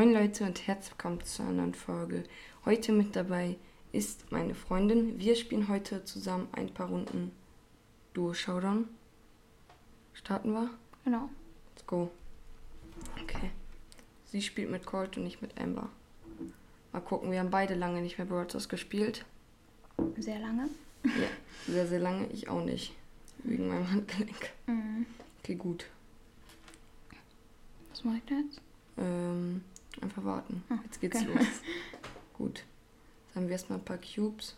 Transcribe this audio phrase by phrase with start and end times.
[0.00, 2.24] Moin Leute und herzlich willkommen zu einer neuen Folge.
[2.64, 3.58] Heute mit dabei
[3.92, 5.18] ist meine Freundin.
[5.18, 7.32] Wir spielen heute zusammen ein paar Runden
[8.14, 8.88] Duo Showdown.
[10.14, 10.70] Starten wir?
[11.04, 11.28] Genau.
[11.74, 12.10] Let's go.
[13.22, 13.50] Okay.
[14.24, 15.90] Sie spielt mit Colt und ich mit Amber.
[16.94, 19.26] Mal gucken, wir haben beide lange nicht mehr Stars gespielt.
[20.16, 20.70] Sehr lange.
[21.04, 21.28] Ja,
[21.66, 22.26] sehr, sehr lange.
[22.28, 22.94] Ich auch nicht.
[23.44, 24.50] Wegen meinem Handgelenk.
[24.66, 25.04] Mhm.
[25.40, 25.84] Okay, gut.
[27.90, 28.62] Was mache ich da jetzt?
[28.96, 29.62] Ähm,
[30.02, 30.62] einfach warten.
[30.68, 31.32] Ah, Jetzt geht's okay.
[31.34, 31.46] los.
[32.34, 32.64] Gut.
[33.34, 34.56] Dann haben wir erstmal ein paar Cubes.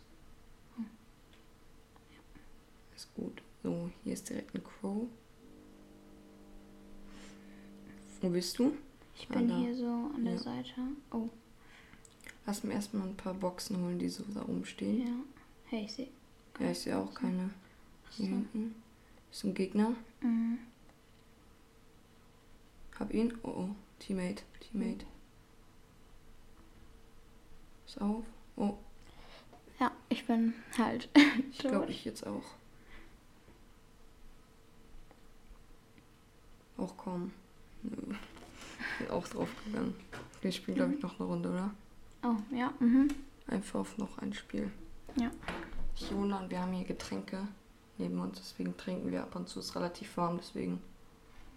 [2.95, 3.43] Ist gut.
[3.63, 5.07] So, hier ist direkt ein Crow.
[8.21, 8.77] Wo bist du?
[9.17, 10.39] Ich bin Ah, hier so an der Ja.
[10.39, 10.75] Seite.
[11.11, 11.29] Oh,
[12.47, 15.07] Lass mir erstmal ein paar Boxen holen, die so da oben stehen.
[15.07, 15.15] ja.
[15.67, 16.09] Hey, ich sehe.
[16.59, 17.51] Ja, ich sehe auch keine.
[18.11, 18.33] Hier So.
[18.33, 18.75] hinten.
[19.31, 19.95] Ist ein Gegner.
[20.21, 20.59] Mhm.
[22.99, 23.33] Hab ihn.
[23.43, 23.69] Oh, oh.
[24.01, 24.43] Teammate.
[24.61, 25.07] Teammate.
[27.93, 28.25] Ist auf.
[28.57, 28.79] Oh,
[29.79, 31.11] Ja, ich bin halt.
[31.51, 32.43] ich glaube, ich jetzt auch.
[36.79, 37.33] Auch kaum.
[37.83, 38.15] Nö.
[38.99, 39.95] Bin auch drauf gegangen.
[40.41, 41.71] Wir spielen, glaube ich, noch eine Runde, oder?
[42.23, 42.73] Oh, ja.
[42.81, 43.09] Mhm.
[43.47, 44.71] Einfach auf noch ein Spiel.
[45.17, 45.31] Ja.
[45.97, 47.47] Jona und wir haben hier Getränke
[47.99, 49.61] neben uns, deswegen trinken wir ab und zu.
[49.61, 50.81] Ist relativ warm, deswegen.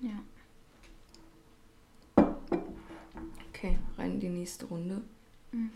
[0.02, 0.20] Ja.
[3.50, 5.02] Okay, rein in die nächste Runde.
[5.54, 5.72] Mhm.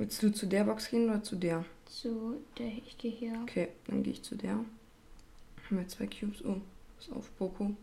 [0.00, 1.62] Willst du zu der Box gehen oder zu der?
[1.86, 3.38] So, der, ich gehe hier.
[3.42, 4.52] Okay, dann gehe ich zu der.
[4.54, 4.66] Haben
[5.68, 6.42] wir zwei Cubes.
[6.42, 6.62] Oh,
[6.98, 7.76] ist auf Boko.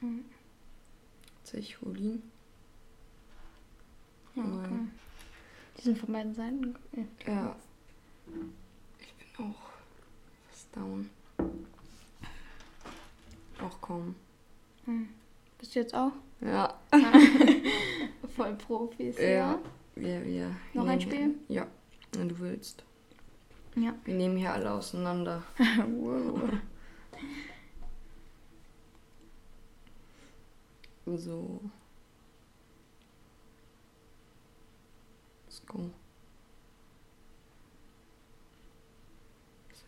[0.00, 2.22] Jetzt sehe ich Holin.
[4.34, 4.88] Ja, okay.
[5.76, 6.74] Die sind von beiden Seiten.
[6.92, 7.56] äh, Ja.
[9.00, 9.70] Ich bin auch
[10.50, 11.10] fast down.
[13.60, 14.14] Auch kaum.
[14.86, 15.08] Mhm.
[15.58, 16.12] Bist du jetzt auch?
[16.40, 16.78] Ja.
[18.36, 19.28] Voll Profis, Ja.
[19.28, 19.58] ja.
[19.96, 21.34] Wir, wir Noch ein hier- Spiel?
[21.48, 21.66] Ja,
[22.12, 22.84] wenn du willst.
[23.74, 23.94] Ja.
[24.04, 25.42] Wir nehmen hier alle auseinander.
[25.88, 26.40] wow.
[31.06, 31.60] So.
[35.46, 35.90] Let's go.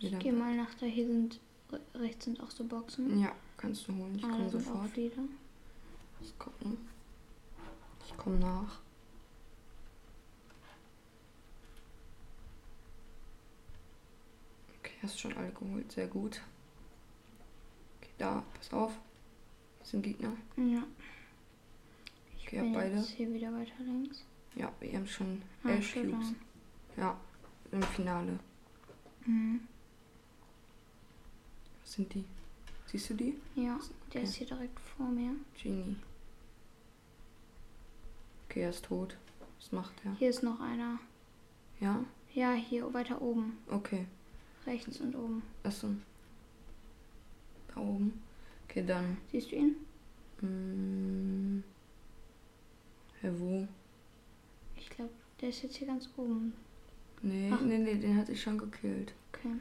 [0.01, 0.87] Ich wieder- gehe mal nach da.
[0.87, 1.41] Hier sind
[1.71, 3.21] re- rechts sind auch so Boxen.
[3.21, 4.15] Ja, kannst du holen.
[4.17, 4.77] Ich komme sofort.
[4.87, 5.13] auch viele.
[6.23, 6.77] Ich gucken.
[8.07, 8.79] Ich komme nach.
[14.79, 15.91] Okay, hast schon alle geholt.
[15.93, 16.41] Sehr gut.
[18.01, 18.93] Okay, da, pass auf.
[19.79, 20.33] Hier sind Gegner.
[20.57, 20.83] Ja.
[22.39, 22.97] Ich Okay, bin beide.
[22.97, 24.25] jetzt hier wieder weiter links.
[24.57, 26.33] Ja, wir haben schon Ah, elf Cubes.
[26.97, 27.17] Ja,
[27.71, 28.39] im Finale.
[29.27, 29.61] Mhm.
[31.83, 32.25] Was sind die?
[32.87, 33.39] Siehst du die?
[33.55, 33.79] Ja,
[34.13, 34.23] der Okay.
[34.25, 35.33] ist hier direkt vor mir.
[35.63, 35.97] Genie.
[38.51, 39.17] Okay, er ist tot.
[39.61, 40.13] Was macht er?
[40.19, 40.99] Hier ist noch einer.
[41.79, 42.05] Ja?
[42.35, 43.57] Ja, hier weiter oben.
[43.71, 44.07] Okay.
[44.67, 45.43] Rechts und oben.
[45.63, 45.89] Achso.
[47.73, 48.21] Da oben.
[48.69, 49.19] Okay, dann.
[49.31, 49.77] Siehst du ihn?
[50.41, 51.63] Mm,
[53.21, 53.69] Hä, wo?
[54.77, 56.53] Ich glaube, der ist jetzt hier ganz oben.
[57.23, 57.61] Nee, Ach.
[57.61, 59.13] nee, nee, den hatte ich schon gekillt.
[59.33, 59.53] Okay.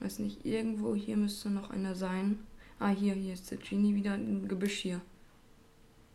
[0.00, 2.38] Weiß nicht, irgendwo hier müsste noch einer sein.
[2.78, 5.00] Ah, hier, hier ist der Genie wieder im Gebüsch hier.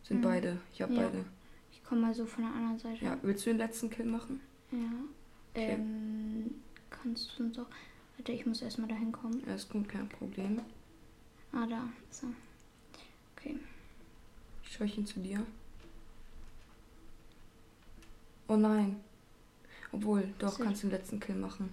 [0.04, 0.24] Sind Mhm.
[0.24, 0.58] beide.
[0.74, 1.02] Ich hab Ja.
[1.04, 1.26] beide.
[1.84, 3.04] Ich komme mal so von der anderen Seite.
[3.04, 4.40] Ja, willst du den letzten Kill machen?
[4.72, 4.78] Ja.
[5.54, 5.74] Okay.
[5.74, 6.56] Ähm,
[6.90, 7.68] kannst du uns auch.
[8.18, 9.44] Warte, ich muss erstmal dahin kommen.
[9.46, 10.62] Ja, ist gut, kein Problem.
[11.52, 11.84] Ah, da.
[12.10, 12.28] So.
[13.36, 13.58] Okay.
[14.64, 15.46] Ich scheuche ihn zu dir.
[18.48, 19.02] Oh nein.
[19.92, 20.64] Obwohl, doch, Sicher.
[20.64, 21.70] kannst du den letzten Kill machen.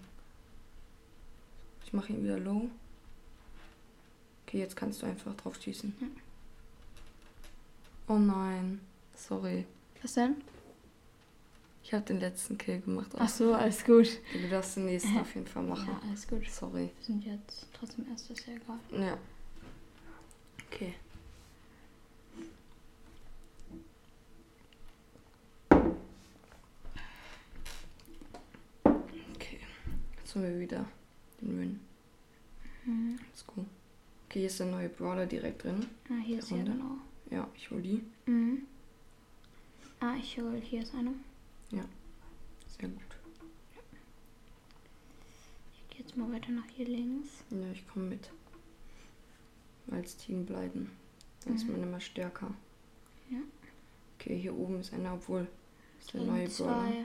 [1.84, 2.69] Ich mache ihn wieder low.
[4.44, 5.94] Okay, jetzt kannst du einfach drauf schießen.
[6.00, 6.06] Ja.
[8.09, 8.81] Oh nein.
[9.15, 9.66] Sorry.
[10.03, 10.37] Was denn?
[11.83, 13.11] Ich habe den letzten Kill gemacht.
[13.19, 14.21] Ach so, alles gut.
[14.33, 15.88] Du darfst den nächsten auf jeden Fall machen.
[15.88, 16.47] Ja, alles gut.
[16.49, 16.91] Sorry.
[16.99, 18.78] Wir sind jetzt trotzdem erst, ist ja egal.
[19.06, 19.19] Ja.
[20.70, 20.94] Okay.
[29.35, 29.58] Okay.
[30.19, 30.85] Jetzt haben wir wieder
[31.41, 31.81] den Win.
[32.85, 33.19] Mhm.
[33.29, 33.64] Let's go.
[34.29, 35.87] Okay, hier ist der neue Brawler direkt drin.
[36.08, 36.73] Ah, hier ist ja Runde.
[36.73, 36.96] genau.
[37.31, 38.03] Ja, ich hol die.
[38.26, 38.62] Mhm.
[40.00, 41.12] Ah, ich hol, hier ist eine.
[42.79, 43.02] Sehr gut.
[45.75, 47.29] Ich gehe jetzt mal weiter nach hier links.
[47.50, 48.31] Ja, ich komme mit.
[49.91, 50.91] Als Team bleiben.
[51.44, 51.73] Dann ist Mhm.
[51.73, 52.55] man immer stärker.
[53.31, 53.38] Ja.
[54.19, 55.47] Okay, hier oben ist einer, obwohl.
[55.99, 56.88] Ist der Gegen neue Brawler.
[56.88, 57.05] zwei.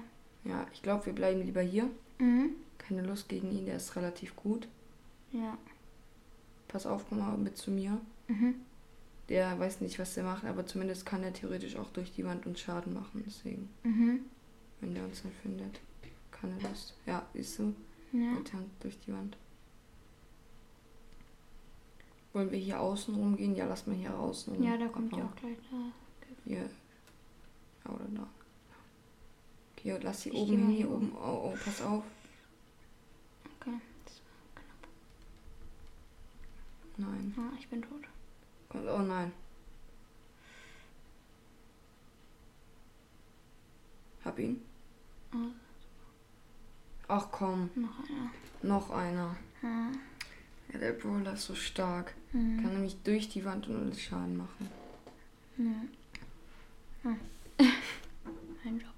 [0.50, 1.89] Ja, ich glaube, wir bleiben lieber hier.
[2.19, 2.51] Mhm.
[2.77, 4.68] Keine Lust gegen ihn, der ist relativ gut.
[5.31, 5.57] Ja.
[6.69, 8.00] pass auf, komm mal mit zu mir.
[8.27, 8.56] Mhm.
[9.30, 12.45] Der weiß nicht, was der macht, aber zumindest kann er theoretisch auch durch die Wand
[12.45, 13.24] uns Schaden machen.
[13.25, 14.19] Deswegen, Mhm.
[14.81, 15.80] wenn der uns dann findet,
[16.31, 16.94] kann er das.
[17.07, 17.74] Ja, siehst du?
[18.12, 18.33] Ja.
[18.54, 19.36] Hand durch die Wand.
[22.33, 23.56] Wollen wir hier außen rumgehen?
[23.56, 24.63] Ja, lass mal hier außen rum.
[24.63, 25.77] Ja, da kommt ja auch gleich da.
[26.45, 26.69] Hier.
[27.86, 28.27] Ja, oder da.
[29.77, 31.12] Okay, lass sie Ich oben hin, hier hier oben.
[31.16, 32.04] Oh, oh, pass auf.
[33.60, 33.80] Okay.
[36.98, 37.33] Nein.
[37.38, 38.04] Ah, ich bin tot.
[38.88, 39.31] Oh nein.
[44.24, 44.62] Hab ihn.
[47.07, 48.31] Ach komm, noch einer.
[48.63, 49.36] noch einer.
[49.62, 49.92] Ah.
[50.74, 52.16] Ja, der Brawler ist so stark.
[52.33, 52.62] Mhm.
[52.63, 54.69] Kann nämlich durch die Wand und alles Schaden machen.
[55.57, 55.66] Ja.
[57.57, 57.63] Ah.
[58.68, 58.89] Ein Job.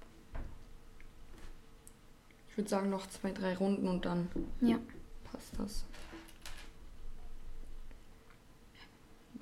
[2.48, 4.28] Ich würde sagen, noch zwei, drei Runden und dann
[4.62, 4.78] Ja.
[5.30, 5.84] passt das.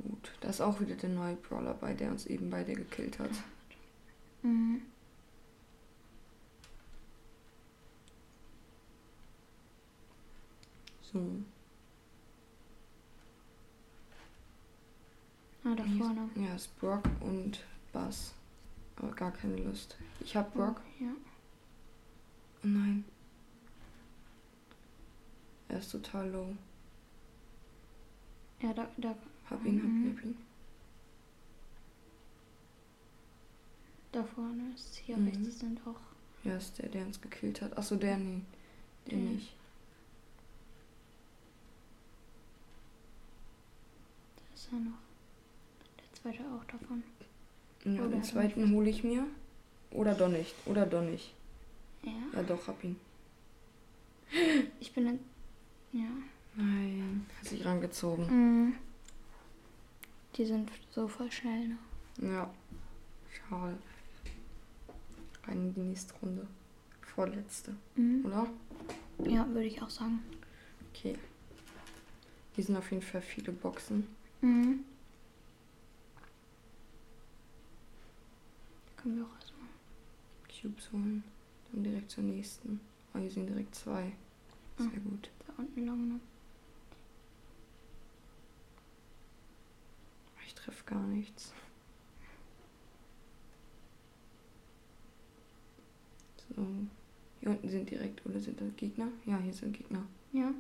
[0.03, 3.33] Gut, da ist auch wieder der neue Brawler bei, der uns eben beide gekillt hat.
[4.43, 4.81] Mhm.
[11.03, 11.43] So.
[15.65, 16.31] Ah, da vorne.
[16.37, 18.33] Ist, ja, ist Brock und Bass.
[18.95, 19.97] Aber gar keine Lust.
[20.21, 20.81] Ich hab Brock.
[21.01, 21.11] Ja.
[22.63, 23.05] Oh nein.
[25.67, 26.55] Er ist total low.
[28.63, 29.17] Ja, da, da,
[29.51, 30.21] Hab ihn, hab ihn, Mhm.
[30.25, 30.37] ihn.
[34.13, 35.29] da vorne ist hier Mhm.
[35.29, 36.01] rechts sind auch.
[36.45, 37.77] Ja, ist der, der uns gekillt hat.
[37.77, 38.41] Achso, der nee.
[39.07, 39.31] Der Der.
[39.31, 39.53] nicht.
[44.37, 44.99] Da ist er noch.
[45.99, 47.03] Der zweite auch davon.
[47.85, 49.25] Ja, Oh, der den zweiten hole ich mir.
[49.91, 50.55] Oder doch nicht.
[50.67, 51.33] Oder doch nicht.
[52.03, 52.13] Ja.
[52.35, 52.97] Ja, doch, hab ihn.
[54.81, 55.21] Ich bin in.
[55.93, 56.09] Ja.
[56.57, 57.27] Nein.
[57.39, 58.27] Hat sich rangezogen.
[58.67, 58.75] Mhm.
[60.37, 61.79] Die sind so voll schnell, ne?
[62.21, 62.51] Ja.
[63.33, 63.79] Schade.
[65.45, 66.47] Rein in die nächste Runde.
[67.01, 68.25] Vorletzte, Mhm.
[68.27, 68.47] oder?
[69.25, 70.23] Ja, würde ich auch sagen.
[70.93, 71.17] Okay.
[72.55, 74.07] Hier sind auf jeden Fall viele Boxen.
[74.43, 74.85] Mhm.
[78.97, 79.69] Können wir auch erstmal.
[80.61, 81.23] Cubes holen.
[81.73, 82.81] Dann direkt zur nächsten.
[83.15, 84.13] Oh, hier sind direkt zwei.
[84.79, 85.05] Sehr Mhm.
[85.05, 85.31] gut.
[85.47, 86.21] Da unten lang, ne?
[90.67, 91.53] Treffe gar nichts.
[96.49, 96.67] So.
[97.41, 99.07] Hier unten sind direkt, oder sind das Gegner?
[99.27, 100.03] Ja, hier sind Gegner.
[100.33, 100.53] Ja.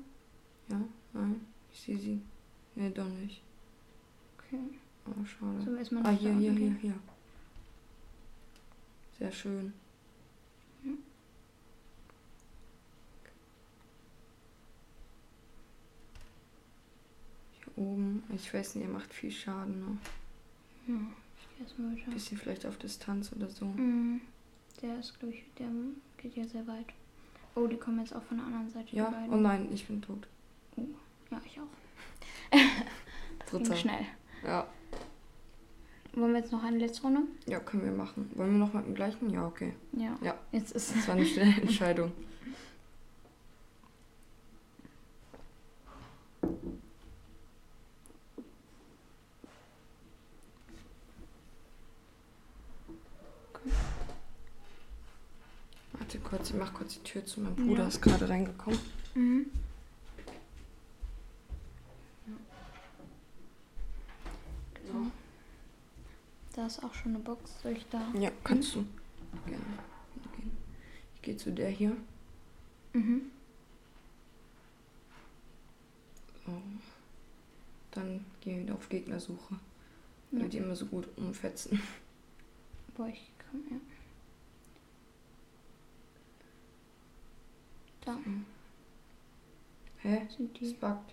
[0.68, 0.80] Ja,
[1.12, 1.40] nein.
[1.72, 2.20] Ich sehe sie.
[2.76, 3.42] Nee, doch nicht.
[4.38, 4.60] Okay.
[5.06, 5.84] Oh, schade.
[5.84, 6.94] So Ah, hier, da hier, hier, hier.
[9.18, 9.72] Sehr schön.
[10.84, 10.98] Mhm.
[17.58, 18.22] Hier oben.
[18.34, 19.98] Ich weiß nicht, er macht viel Schaden, ne?
[20.88, 20.94] Ja.
[21.38, 22.10] Ich geh erstmal weiter.
[22.10, 23.64] Bisschen vielleicht auf Distanz oder so.
[23.66, 24.20] Mhm.
[24.82, 25.68] Der ist, glaube ich, der
[26.18, 26.86] geht ja sehr weit.
[27.54, 28.94] Oh, die kommen jetzt auch von der anderen Seite.
[28.94, 29.12] Ja?
[29.30, 30.26] Oh nein, ich bin tot.
[30.76, 32.58] Ja, ich auch.
[33.38, 33.64] Das Dritter.
[33.70, 34.06] ging schnell.
[34.44, 34.66] Ja.
[36.14, 37.20] Wollen wir jetzt noch eine letzte Runde?
[37.46, 38.28] Ja, können wir machen.
[38.34, 39.30] Wollen wir noch mit dem gleichen?
[39.30, 39.72] Ja, okay.
[39.92, 40.18] Ja.
[40.20, 40.34] Ja.
[40.50, 42.10] Jetzt ist Das war eine schnelle Entscheidung.
[56.56, 57.40] Kurz, ich mach kurz die Tür zu.
[57.40, 57.88] Mein Bruder Ja.
[57.88, 58.78] ist gerade reingekommen.
[59.14, 59.46] Mhm.
[64.74, 65.06] Genau.
[66.54, 67.50] Da ist auch schon eine Box.
[67.62, 68.02] Soll ich da?
[68.18, 68.86] Ja, kannst du.
[69.46, 69.64] Gerne.
[70.32, 70.44] Okay.
[71.14, 71.96] Ich gehe zu der hier.
[72.92, 73.22] Mhm.
[76.46, 76.62] So.
[77.90, 79.56] Dann gehen wir wieder auf Gegnersuche.
[80.30, 80.48] Weil Ja.
[80.48, 81.80] die immer so gut umfetzen.
[82.96, 83.76] Boah, ich kann, ja.
[88.06, 88.16] Da
[89.98, 90.26] Hä?
[90.36, 90.74] sind Es die.
[90.74, 91.12] buggt.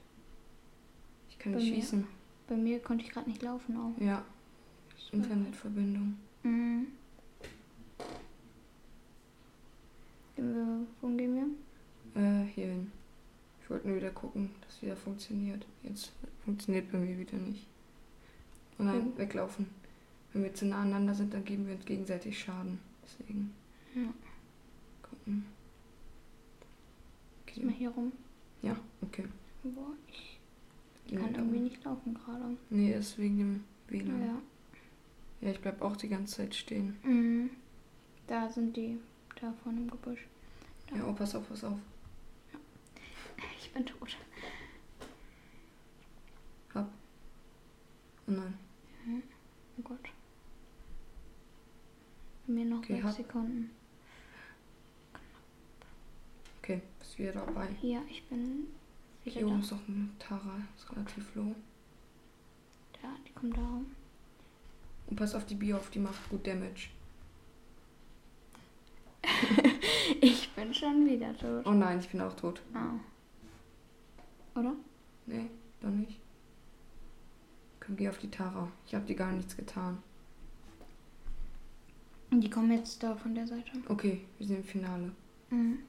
[1.30, 1.76] Ich kann Bei nicht mir.
[1.82, 2.08] schießen.
[2.48, 4.00] Bei mir konnte ich gerade nicht laufen auch.
[4.02, 4.24] Ja.
[5.12, 6.18] Internetverbindung.
[6.44, 6.88] Mhm.
[10.36, 11.36] Gehen wir, wohin gehen
[12.16, 12.22] wir?
[12.22, 12.92] Äh, hier hin.
[13.62, 15.66] Ich wollte nur wieder gucken, dass wieder funktioniert.
[15.84, 16.12] Jetzt
[16.44, 17.68] funktioniert bei mir wieder nicht.
[18.78, 19.18] Und dann Okay.
[19.18, 19.68] weglaufen.
[20.34, 22.80] Wenn wir zu nah aneinander sind, dann geben wir uns gegenseitig Schaden.
[23.04, 23.54] Deswegen.
[23.96, 24.12] Ja.
[25.08, 25.46] Gucken.
[27.54, 28.12] Geh mal hier rum.
[28.62, 29.26] Ja, okay.
[29.64, 30.40] Boah, ich
[31.10, 32.58] kann ja, irgendwie nicht laufen gerade.
[32.70, 34.22] Nee, ist wegen dem WLAN.
[34.22, 34.42] Ja.
[35.42, 36.98] Ja, ich bleib auch die ganze Zeit stehen.
[37.04, 37.50] Mhm.
[38.28, 38.98] Da sind die,
[39.40, 40.26] da vorne im Gebüsch.
[40.90, 40.96] Da.
[40.96, 41.78] Ja, oh, pass auf, pass auf.
[42.52, 42.60] Ja.
[43.60, 44.18] Ich bin tot.
[46.74, 46.90] Hab.
[48.28, 48.58] Oh nein.
[49.06, 49.24] Mhm.
[49.78, 50.10] Oh Gott.
[52.48, 53.70] Mir noch okay, sechs Sekunden.
[56.64, 57.68] Okay, bist wieder dabei.
[57.82, 58.68] Ja, ich bin
[59.26, 59.48] wieder Hier da.
[59.48, 61.54] oben ist auch ein Tara, ist relativ low.
[63.02, 63.86] Da, die kommt da rum.
[65.08, 66.90] Und pass auf die Bio auf, die macht gut Damage.
[70.22, 71.66] Ich bin schon wieder tot.
[71.66, 72.62] Oh nein, ich bin auch tot.
[72.74, 72.94] Ah.
[74.58, 74.74] Oder?
[75.26, 75.50] Nee,
[75.82, 76.18] doch nicht.
[77.82, 78.72] Komm, geh auf die Tara.
[78.86, 80.02] Ich hab dir gar nichts getan.
[82.32, 83.72] Die kommen jetzt da von der Seite.
[83.90, 85.12] Okay, wir sind im Finale.
[85.50, 85.80] Mhm.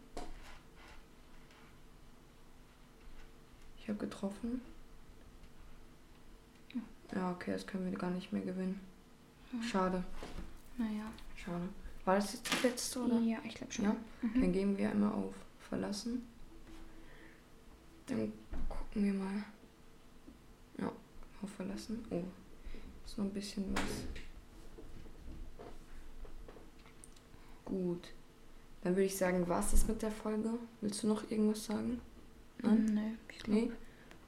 [3.85, 4.62] Ich habe getroffen.
[7.14, 8.81] Ja, okay, das können wir gar nicht mehr gewinnen.
[9.71, 10.03] Schade,
[10.79, 11.05] Naja.
[11.37, 11.69] schade.
[12.07, 13.21] War das jetzt das letzte, oder?
[13.21, 13.85] Ja, ich glaube schon.
[13.85, 13.97] Ja?
[14.23, 14.41] Mhm.
[14.41, 15.35] Dann geben wir einmal auf
[15.69, 16.26] Verlassen.
[18.07, 18.33] Dann
[18.71, 19.45] gucken wir mal.
[20.79, 20.91] Ja,
[21.43, 22.03] auf Verlassen.
[22.11, 22.23] Oh,
[23.05, 23.83] ist noch ein bisschen was.
[27.67, 28.09] Gut.
[28.83, 30.50] Dann würde ich sagen, war es das mit der Folge?
[30.81, 32.00] Willst du noch irgendwas sagen?
[32.64, 32.85] Nein?
[32.94, 33.61] Nee, ich glaube.
[33.61, 33.71] Nee?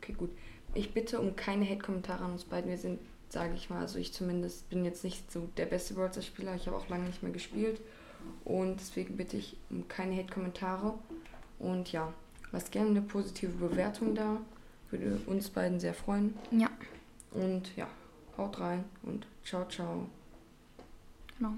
[0.01, 0.31] Okay, gut.
[0.75, 2.71] Ich bitte um keine Hate-Kommentare an uns beiden.
[2.71, 6.55] Wir sind, sage ich mal, also ich zumindest bin jetzt nicht so der beste Brawler-Spieler.
[6.55, 7.81] Ich habe auch lange nicht mehr gespielt.
[8.45, 10.95] Und deswegen bitte ich um keine Hate-Kommentare.
[11.59, 12.13] Und ja,
[12.53, 14.41] lasst gerne eine positive Bewertung da.
[14.91, 16.35] Würde uns beiden sehr freuen.
[16.51, 16.69] Ja,
[17.33, 17.89] Und ja,
[18.37, 20.09] haut rein und ciao, ciao.
[21.39, 21.55] genau.